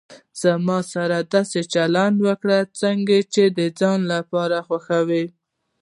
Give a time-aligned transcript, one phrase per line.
[0.41, 5.25] زما سره داسي چلند وکړه، څنګه چي د ځان لپاره خوښوي.